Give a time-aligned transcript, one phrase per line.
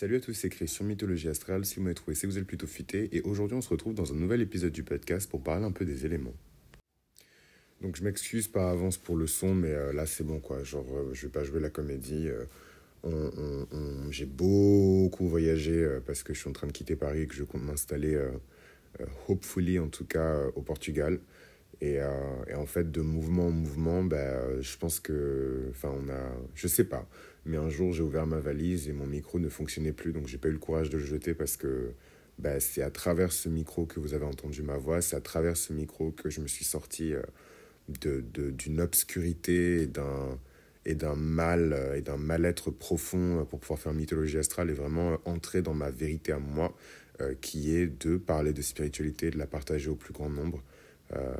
[0.00, 1.66] Salut à tous, c'est Christian Mythologie Astrale.
[1.66, 3.14] Si vous m'avez trouvé, c'est que vous êtes plutôt futé.
[3.14, 5.84] Et aujourd'hui, on se retrouve dans un nouvel épisode du podcast pour parler un peu
[5.84, 6.32] des éléments.
[7.82, 10.64] Donc, je m'excuse par avance pour le son, mais euh, là, c'est bon quoi.
[10.64, 12.30] Genre, euh, je vais pas jouer la comédie.
[13.04, 13.66] euh,
[14.10, 17.34] J'ai beaucoup voyagé euh, parce que je suis en train de quitter Paris et que
[17.34, 18.18] je compte m'installer,
[19.28, 21.20] hopefully en tout cas, au Portugal.
[21.80, 22.10] Et, euh,
[22.46, 25.66] et en fait, de mouvement en mouvement, bah, euh, je pense que.
[25.70, 26.32] Enfin, on a.
[26.54, 27.08] Je sais pas.
[27.46, 30.12] Mais un jour, j'ai ouvert ma valise et mon micro ne fonctionnait plus.
[30.12, 31.92] Donc, j'ai pas eu le courage de le jeter parce que
[32.38, 35.00] bah, c'est à travers ce micro que vous avez entendu ma voix.
[35.00, 37.22] C'est à travers ce micro que je me suis sorti euh,
[37.88, 40.38] de, de- d'une obscurité et d'un,
[40.86, 45.74] et mal et d'un mal-être profond pour pouvoir faire mythologie astrale et vraiment entrer dans
[45.74, 46.74] ma vérité à moi,
[47.42, 50.62] qui est de parler de spiritualité, de la partager au plus grand nombre.
[51.16, 51.34] Euh,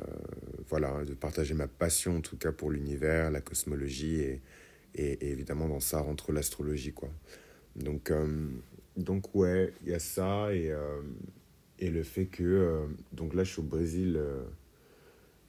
[0.69, 4.41] voilà, de partager ma passion en tout cas pour l'univers, la cosmologie et,
[4.95, 7.09] et, évidemment dans ça rentre l'astrologie quoi.
[7.77, 8.49] Donc, euh,
[8.97, 11.01] donc ouais, il y a ça et, euh,
[11.79, 14.21] et le fait que donc là je suis au Brésil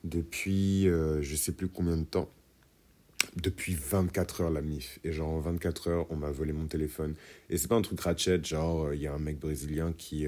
[0.05, 2.31] depuis je sais plus combien de temps.
[3.37, 4.99] Depuis 24 heures la mif.
[5.05, 7.15] Et genre en 24 heures, on m'a volé mon téléphone.
[7.51, 10.27] Et c'est pas un truc ratchet, genre il y a un mec brésilien qui,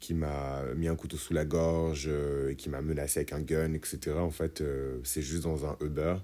[0.00, 3.40] qui m'a mis un couteau sous la gorge, euh, et qui m'a menacé avec un
[3.40, 4.16] gun, etc.
[4.18, 6.16] En fait, euh, c'est juste dans un Uber.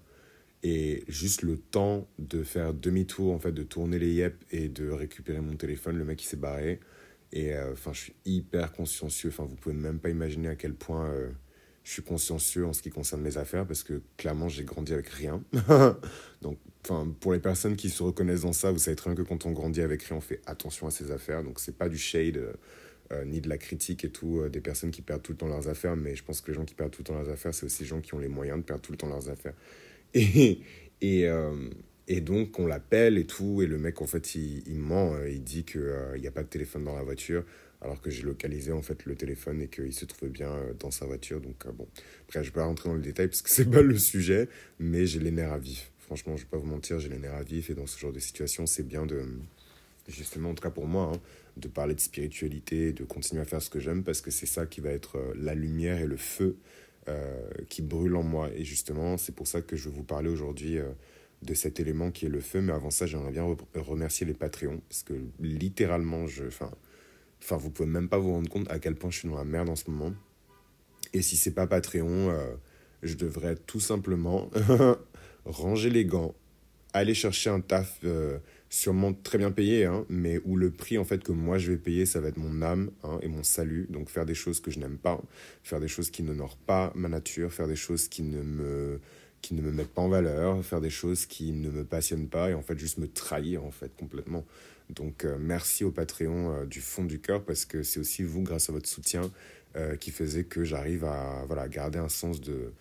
[0.63, 4.89] Et juste le temps de faire demi-tour, en fait, de tourner les yep et de
[4.89, 6.81] récupérer mon téléphone, le mec il s'est barré.
[7.33, 9.29] Et euh, enfin, je suis hyper consciencieux.
[9.29, 11.13] Enfin, vous pouvez même pas imaginer à quel point
[11.83, 15.09] je suis consciencieux en ce qui concerne mes affaires parce que clairement, j'ai grandi avec
[15.09, 15.43] rien.
[16.43, 19.29] Donc, enfin, pour les personnes qui se reconnaissent dans ça, vous savez très bien que
[19.29, 21.43] quand on grandit avec rien, on fait attention à ses affaires.
[21.43, 22.41] Donc, c'est pas du shade.
[23.13, 25.47] Euh, ni de la critique et tout, euh, des personnes qui perdent tout le temps
[25.47, 27.53] leurs affaires, mais je pense que les gens qui perdent tout le temps leurs affaires,
[27.53, 29.55] c'est aussi les gens qui ont les moyens de perdre tout le temps leurs affaires.
[30.15, 30.61] Et,
[31.01, 31.69] et, euh,
[32.07, 35.65] et donc, on l'appelle et tout, et le mec, en fait, il, ment, il dit
[35.65, 35.83] qu'il
[36.21, 37.45] n'y a pas de téléphone dans la voiture,
[37.81, 41.05] alors que j'ai localisé, en fait, le téléphone et qu'il se trouvait bien dans sa
[41.05, 41.41] voiture.
[41.41, 41.89] Donc, bon,
[42.29, 44.49] après, je vais pas rentrer dans le détail parce que c'est pas le sujet,
[44.79, 45.91] mais j'ai les nerfs à vif.
[45.99, 48.13] Franchement, je vais pas vous mentir, j'ai les nerfs à vif, et dans ce genre
[48.13, 49.25] de situation, c'est bien de,
[50.09, 51.21] justement, en tout cas pour moi, hein,
[51.57, 54.67] de parler de spiritualité, de continuer à faire ce que j'aime, parce que c'est ça
[54.67, 56.57] qui va être euh, la lumière et le feu
[57.09, 58.51] euh, qui brûle en moi.
[58.55, 60.91] Et justement, c'est pour ça que je vais vous parler aujourd'hui euh,
[61.43, 62.61] de cet élément qui est le feu.
[62.61, 66.71] Mais avant ça, j'aimerais bien re- remercier les Patreons, parce que littéralement, je, enfin,
[67.57, 69.69] vous pouvez même pas vous rendre compte à quel point je suis dans la merde
[69.69, 70.13] en ce moment.
[71.13, 72.35] Et si c'est pas Patreon,
[73.05, 74.51] je devrais tout simplement
[75.45, 76.35] ranger les gants,
[76.93, 78.01] aller chercher un taf
[78.75, 81.79] sûrement très bien payé, hein, mais où le prix en fait que moi je vais
[81.79, 83.87] payer, ça va être mon âme hein, et mon salut.
[83.89, 85.23] Donc faire des choses que je n'aime pas,
[85.63, 89.01] faire des choses qui n'honorent pas ma nature, faire des choses qui ne me
[89.43, 92.51] qui ne me mettent pas en valeur, faire des choses qui ne me passionnent pas
[92.51, 94.45] et en fait juste me trahir en fait complètement.
[94.91, 98.43] Donc euh, merci au Patreon euh, du fond du cœur parce que c'est aussi vous
[98.43, 99.31] grâce à votre soutien
[99.77, 102.73] euh, qui faisait que j'arrive à voilà garder un sens de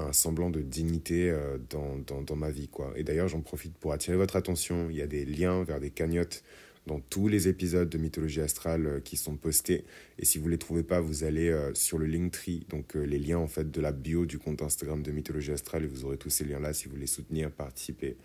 [0.00, 2.68] un semblant de dignité euh, dans, dans, ma vie.
[2.68, 2.92] Quoi.
[2.96, 4.88] Et d'ailleurs, j'en profite pour attirer votre attention.
[4.90, 6.42] Il y a des liens vers des cagnottes
[6.86, 9.84] dans tous les épisodes de Mythologie Astrale euh, qui sont postés.
[10.18, 13.18] Et si vous ne les trouvez pas, vous allez euh, sur le Linktree, donc les
[13.18, 16.16] liens en fait de la bio du compte Instagram de Mythologie Astrale, et vous aurez
[16.16, 18.16] tous ces liens-là si vous voulez soutenir, participer.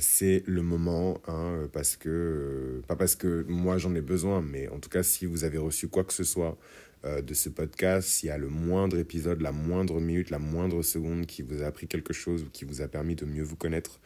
[0.00, 4.80] C'est le moment, hein, parce que, pas parce que moi j'en ai besoin, mais en
[4.80, 6.58] tout cas, si vous avez reçu quoi que ce soit
[7.04, 11.26] de ce podcast, s'il y a le moindre épisode, la moindre minute, la moindre seconde
[11.26, 14.00] qui vous a appris quelque chose ou qui vous a permis de mieux vous connaître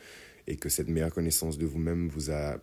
[0.46, 2.58] et que cette meilleure connaissance de vous-même vous a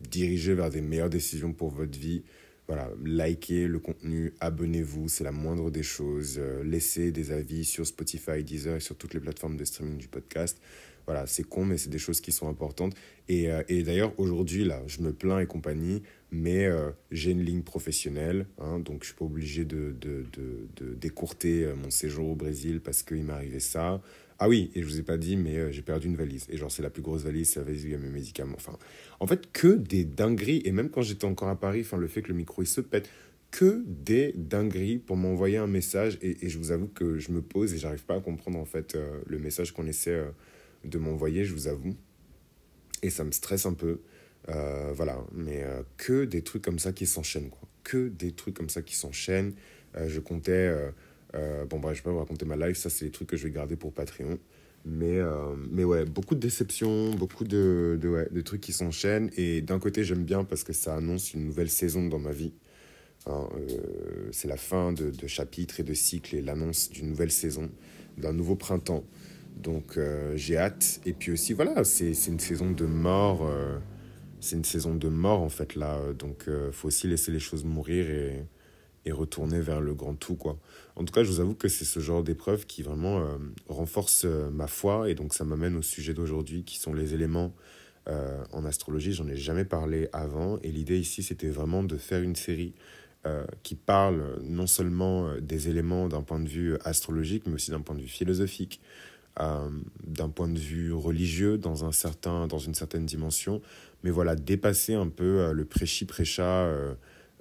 [0.00, 2.22] dirigé vers des meilleures décisions pour votre vie,
[2.66, 6.36] voilà, likez le contenu, abonnez-vous, c'est la moindre des choses.
[6.38, 10.08] Euh, laissez des avis sur Spotify, Deezer et sur toutes les plateformes de streaming du
[10.08, 10.58] podcast.
[11.06, 12.94] Voilà, c'est con, mais c'est des choses qui sont importantes.
[13.28, 17.42] Et, euh, et d'ailleurs, aujourd'hui, là, je me plains et compagnie, mais euh, j'ai une
[17.42, 22.28] ligne professionnelle, hein, donc je suis pas obligé de, de, de, décourter euh, mon séjour
[22.30, 24.00] au Brésil parce qu'il arrivé ça.
[24.38, 26.46] Ah oui, et je vous ai pas dit, mais j'ai perdu une valise.
[26.50, 28.08] Et genre, c'est la plus grosse valise, c'est la valise où il y a mes
[28.08, 28.56] médicaments.
[28.56, 28.76] Enfin,
[29.20, 30.60] en fait, que des dingueries.
[30.64, 32.80] Et même quand j'étais encore à Paris, enfin, le fait que le micro il se
[32.80, 33.08] pète,
[33.52, 36.18] que des dingueries pour m'envoyer un message.
[36.20, 38.98] Et, je vous avoue que je me pose et j'arrive pas à comprendre en fait
[39.26, 40.20] le message qu'on essaie
[40.84, 41.94] de m'envoyer, je vous avoue.
[43.02, 44.00] Et ça me stresse un peu.
[44.50, 47.68] Euh, voilà, mais euh, que des trucs comme ça qui s'enchaînent, quoi.
[47.82, 49.54] Que des trucs comme ça qui s'enchaînent.
[49.96, 50.72] Euh, je comptais.
[51.68, 53.44] bon, bref, je vais pas vous raconter ma life, ça, c'est des trucs que je
[53.44, 54.38] vais garder pour Patreon.
[54.86, 55.18] Mais,
[55.70, 59.30] mais ouais, beaucoup de déceptions, beaucoup de, de, trucs qui s'enchaînent.
[59.36, 62.52] Et d'un côté, j'aime bien parce que ça annonce une nouvelle saison dans ma vie.
[63.26, 63.48] Hein,
[64.30, 67.70] c'est la fin de, de chapitres et de cycles et l'annonce d'une nouvelle saison,
[68.18, 69.04] d'un nouveau printemps.
[69.54, 71.00] Donc euh, j'ai hâte.
[71.06, 73.46] Et puis aussi, voilà, c'est une saison de mort.
[73.46, 73.78] euh,
[74.40, 77.64] c'est une saison de mort en fait là, donc il faut aussi laisser les choses
[77.64, 78.44] mourir et,
[79.06, 80.58] et retourner vers le grand tout quoi.
[80.96, 83.26] En tout cas, je vous avoue que c'est ce genre d'épreuve qui vraiment
[83.70, 87.54] renforce ma foi et donc ça m'amène au sujet d'aujourd'hui qui sont les éléments
[88.06, 89.14] en astrologie.
[89.14, 92.74] J'en ai jamais parlé avant et l'idée ici c'était vraiment de faire une série
[93.26, 97.70] euh, qui parle non seulement euh, des éléments d'un point de vue astrologique, mais aussi
[97.70, 98.82] d'un point de vue philosophique,
[99.40, 99.68] euh,
[100.06, 103.60] d'un point de vue religieux dans, un certain, dans une certaine dimension.
[104.02, 106.68] Mais voilà, dépasser un peu le prêchi, prêcha,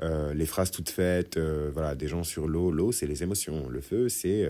[0.02, 2.72] les phrases toutes faites, voilà, des gens sur l'eau.
[2.72, 3.68] L'eau, c'est les émotions.
[3.68, 4.50] Le feu, c'est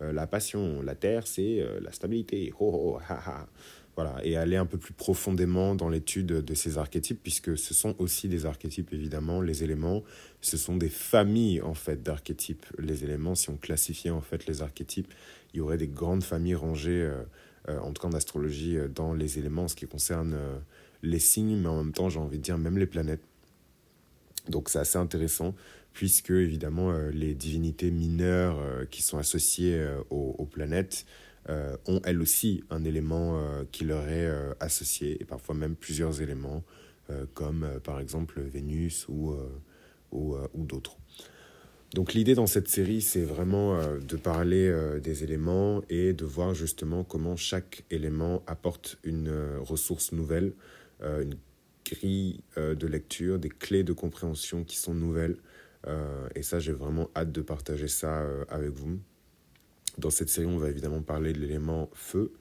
[0.00, 0.80] la passion.
[0.80, 2.54] La terre, c'est la stabilité.
[2.58, 3.46] Ho, ho, ha, ha.
[3.96, 7.96] Voilà, et aller un peu plus profondément dans l'étude de ces archétypes, puisque ce sont
[7.98, 10.04] aussi des archétypes, évidemment, les éléments,
[10.40, 12.64] ce sont des familles, en fait, d'archétypes.
[12.78, 15.12] Les éléments, si on classifiait, en fait, les archétypes,
[15.52, 17.22] il y aurait des grandes familles rangées, euh,
[17.68, 20.36] euh, en tout cas en astrologie, euh, dans les éléments, en ce qui concerne
[21.02, 23.22] les signes, mais en même temps, j'ai envie de dire, même les planètes.
[24.48, 25.54] Donc c'est assez intéressant,
[25.92, 31.04] puisque, évidemment, les divinités mineures qui sont associées aux planètes,
[31.48, 35.74] euh, ont elles aussi un élément euh, qui leur est euh, associé, et parfois même
[35.74, 36.62] plusieurs éléments,
[37.34, 39.34] comme par exemple Vénus ou,
[40.12, 40.96] ou, ou d'autres.
[41.92, 44.72] Donc l'idée dans cette série, c'est vraiment de parler
[45.02, 50.52] des éléments et de voir justement comment chaque élément apporte une ressource nouvelle,
[51.02, 51.34] une
[51.84, 55.36] grille de lecture, des clés de compréhension qui sont nouvelles.
[56.36, 59.00] et ça, j'ai vraiment hâte de partager ça avec vous.
[59.98, 62.32] Dans cette série, on va évidemment parler de l'élément feu,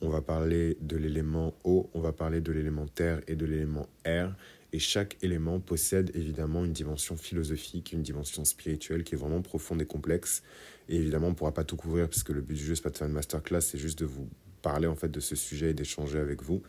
[0.00, 3.88] on va parler de l'élément eau, on va parler de l'élément terre et de l'élément
[4.04, 4.34] air.
[4.72, 9.80] Et chaque élément possède évidemment une dimension philosophique, une dimension spirituelle qui est vraiment profonde
[9.80, 10.42] et complexe.
[10.88, 12.90] Et évidemment, on ne pourra pas tout couvrir puisque le but du jeu, n'est pas
[12.90, 14.28] de faire une masterclass, c'est juste de vous
[14.60, 16.62] parler en fait de ce sujet et d'échanger avec vous.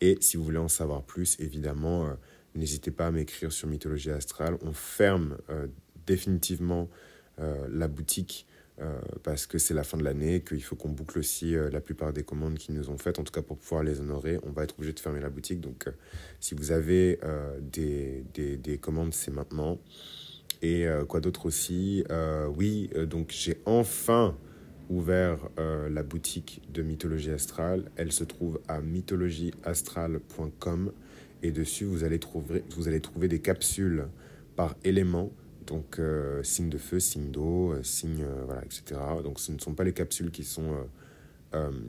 [0.00, 2.14] Et si vous voulez en savoir plus, évidemment, euh,
[2.54, 4.56] n'hésitez pas à m'écrire sur Mythologie Astrale.
[4.62, 5.66] On ferme euh,
[6.06, 6.88] définitivement
[7.38, 8.46] euh, la boutique
[8.80, 11.82] euh, parce que c'est la fin de l'année, qu'il faut qu'on boucle aussi euh, la
[11.82, 13.18] plupart des commandes qu'ils nous ont faites.
[13.18, 15.60] En tout cas, pour pouvoir les honorer, on va être obligé de fermer la boutique.
[15.60, 15.90] Donc, euh,
[16.40, 17.20] si vous avez
[17.60, 19.78] des, des, des, commandes, c'est maintenant.
[20.62, 22.04] Et quoi d'autre aussi?
[22.56, 24.36] Oui, donc j'ai enfin
[24.88, 27.90] ouvert la boutique de Mythologie Astrale.
[27.96, 30.92] Elle se trouve à mythologieastrale.com
[31.42, 34.06] et dessus, vous allez trouver, vous allez trouver des capsules
[34.54, 35.32] par élément
[35.66, 39.00] donc, euh, signe de feu, signe d'eau, euh, signe, euh, voilà, etc.
[39.22, 40.76] Donc, ce ne sont pas les capsules qui sont,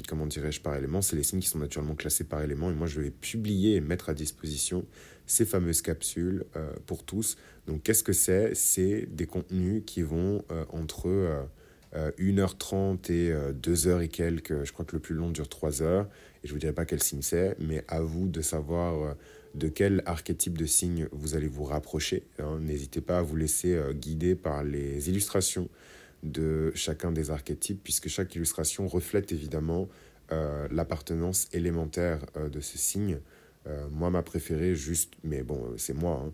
[0.10, 2.70] comment dirais-je, par élément, c'est les signes qui sont naturellement classés par élément.
[2.70, 4.86] Et moi, je vais publier et mettre à disposition
[5.25, 6.44] ces fameuses capsules
[6.86, 7.38] pour tous.
[7.66, 8.54] Donc, qu'est-ce que c'est?
[8.56, 10.44] C'est des contenus qui vont
[10.74, 11.48] entre
[11.94, 14.66] 1h30 et 2h et quelques.
[14.66, 16.10] Je crois que le plus long dure 3 heures.
[16.44, 19.16] Et je ne vous dirai pas quel signe c'est, mais à vous de savoir
[19.54, 22.24] de quel archétype de signe vous allez vous rapprocher.
[22.40, 22.60] Hein.
[22.62, 25.70] N'hésitez pas à vous laisser euh, guider par les illustrations
[26.24, 29.90] de chacun des archétypes, puisque chaque illustration reflète évidemment
[30.32, 33.20] euh, l'appartenance élémentaire euh, de ce signe.
[33.92, 36.34] moi, ma préférée, juste, mais bon, c'est moi, hein,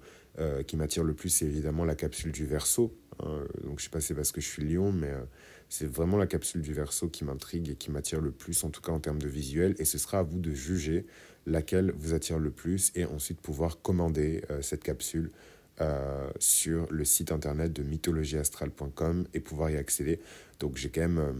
[0.68, 2.96] qui m'attire le plus, c'est évidemment la capsule du verso.
[3.20, 3.44] Hein.
[3.64, 5.12] donc, je sais pas, c'est parce que je suis lion, mais
[5.70, 8.82] c'est vraiment la capsule du verso qui m'intrigue et qui m'attire le plus, en tout
[8.82, 9.76] cas en termes de visuel.
[9.78, 11.06] Et ce sera à vous de juger
[11.46, 15.32] laquelle vous attire le plus et ensuite pouvoir commander euh, cette capsule
[15.82, 20.20] euh, sur le site internet de mythologieastrale.com et pouvoir y accéder.
[20.60, 21.34] Donc j'ai quand même euh,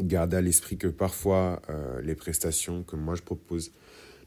[0.00, 1.60] gardé à l'esprit que parfois
[2.02, 3.72] les prestations que moi je propose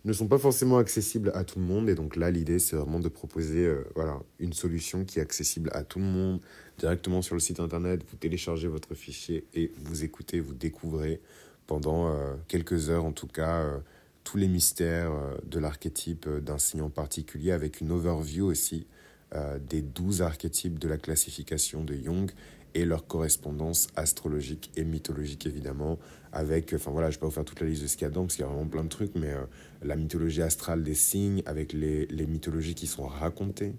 [0.03, 1.89] ne sont pas forcément accessibles à tout le monde.
[1.89, 5.83] Et donc là, l'idée, c'est vraiment de proposer voilà, une solution qui est accessible à
[5.83, 6.39] tout le monde
[6.79, 8.01] directement sur le site internet.
[8.09, 11.21] Vous téléchargez votre fichier et vous écoutez, vous découvrez
[11.67, 12.15] pendant
[12.47, 13.81] quelques heures en tout cas
[14.23, 18.87] tous les mystères euh, de l'archétype euh, d'un signe en particulier, avec une overview aussi
[19.33, 22.29] euh, des douze archétypes de la classification de Jung
[22.73, 25.99] et leur correspondance astrologique et mythologique évidemment
[26.31, 28.07] avec enfin voilà je vais pas vous faire toute la liste de ce qu'il y
[28.07, 29.33] a dedans parce qu'il y a vraiment plein de trucs mais
[29.81, 33.75] la mythologie astrale des signes avec les, les mythologies qui sont racontées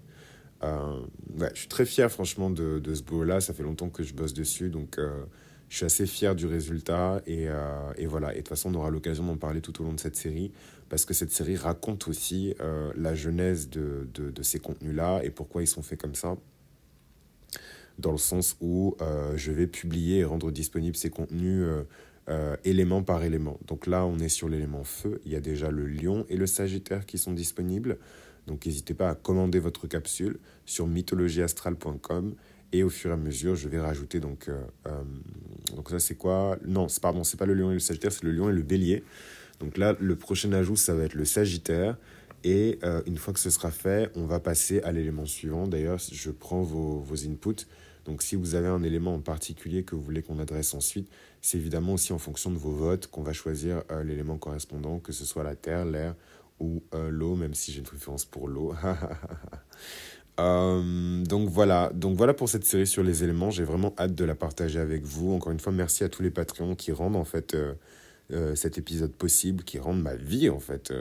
[0.61, 4.03] ouais, je suis très fier franchement de, de ce boulot là ça fait longtemps que
[4.03, 4.99] je bosse dessus donc
[5.73, 8.33] je suis assez fier du résultat et, euh, et voilà.
[8.33, 10.51] Et de toute façon, on aura l'occasion d'en parler tout au long de cette série
[10.87, 15.31] parce que cette série raconte aussi euh, la genèse de, de, de ces contenus-là et
[15.31, 16.37] pourquoi ils sont faits comme ça.
[17.99, 21.65] Dans le sens où euh, je vais publier et rendre disponibles ces contenus
[22.63, 23.59] élément par élément.
[23.67, 25.19] Donc là, on est sur l'élément feu.
[25.25, 27.97] Il y a déjà le lion et le sagittaire qui sont disponibles.
[28.47, 32.33] Donc n'hésitez pas à commander votre capsule sur mythologieastrale.com
[32.73, 34.49] et au fur et à mesure, je vais rajouter donc.
[34.49, 35.03] Euh, euh,
[35.75, 36.57] donc ça, c'est quoi?
[36.65, 39.03] Non, pardon, c'est pas le lion et le sagittaire, c'est le lion et le bélier.
[39.59, 41.97] Donc là, le prochain ajout, ça va être le sagittaire.
[42.43, 45.67] Et une fois que ce sera fait, on va passer à l'élément suivant.
[45.67, 47.65] D'ailleurs, je prends vos, vos inputs.
[48.05, 51.09] Donc si vous avez un élément en particulier que vous voulez qu'on adresse ensuite,
[51.41, 55.23] c'est évidemment aussi en fonction de vos votes qu'on va choisir l'élément correspondant, que ce
[55.23, 56.15] soit la terre, l'air
[56.59, 58.73] ou l'eau, même si j'ai une préférence pour l'eau.
[60.39, 63.51] Euh, donc voilà, donc voilà pour cette série sur les éléments.
[63.51, 65.33] J'ai vraiment hâte de la partager avec vous.
[65.33, 67.55] Encore une fois, merci à tous les Patreons qui rendent en fait
[68.31, 70.93] euh, euh, cet épisode possible, qui rendent ma vie en fait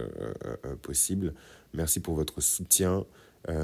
[0.83, 1.35] possible.
[1.75, 3.07] Merci pour votre soutien,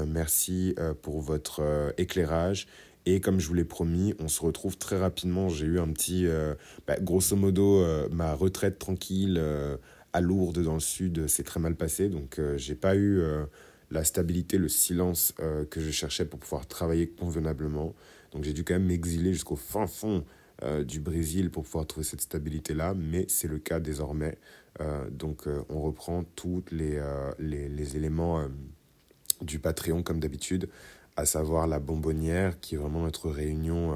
[0.07, 2.67] merci pour votre éclairage.
[3.05, 5.49] Et comme je vous l'ai promis, on se retrouve très rapidement.
[5.49, 6.27] J'ai eu un petit,
[6.87, 9.41] bah, grosso modo, ma retraite tranquille
[10.13, 12.09] à Lourdes dans le sud, c'est très mal passé.
[12.09, 13.21] Donc j'ai pas eu
[13.91, 17.95] la stabilité, le silence euh, que je cherchais pour pouvoir travailler convenablement.
[18.31, 20.23] Donc j'ai dû quand même m'exiler jusqu'au fin fond
[20.63, 24.37] euh, du Brésil pour pouvoir trouver cette stabilité-là, mais c'est le cas désormais.
[24.81, 27.01] Euh, donc on reprend tous les,
[27.39, 28.47] les, éléments
[29.41, 30.69] du Patreon comme d'habitude,
[31.15, 33.95] à savoir la bonbonnière qui est vraiment notre réunion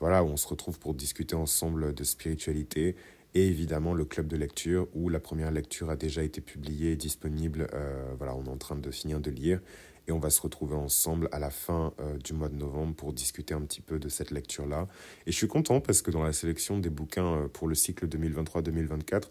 [0.00, 2.96] voilà, où on se retrouve pour discuter ensemble de spiritualité
[3.36, 6.96] et évidemment le club de lecture où la première lecture a déjà été publiée et
[6.96, 7.68] disponible.
[7.74, 9.60] Euh, voilà, on est en train de finir de lire
[10.06, 13.12] et on va se retrouver ensemble à la fin euh, du mois de novembre pour
[13.12, 14.86] discuter un petit peu de cette lecture-là.
[15.26, 18.06] Et je suis content parce que dans la sélection des bouquins euh, pour le cycle
[18.08, 19.24] 2023-2024,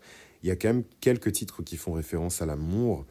[0.43, 3.05] il y a quand même quelques titres qui font référence à l'amour.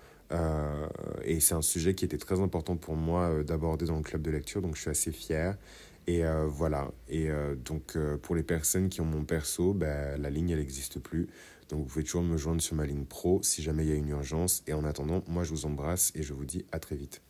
[1.25, 4.30] et c'est un sujet qui était très important pour moi d'aborder dans le club de
[4.30, 5.56] lecture, donc je suis assez fier.
[6.06, 6.90] Et euh, voilà.
[7.09, 10.59] Et euh, donc, euh, pour les personnes qui ont mon perso, ben, la ligne, elle
[10.59, 11.28] n'existe plus.
[11.68, 13.97] Donc, vous pouvez toujours me joindre sur ma ligne pro si jamais il y a
[13.97, 14.62] une urgence.
[14.66, 17.23] Et en attendant, moi, je vous embrasse et je vous dis à très vite.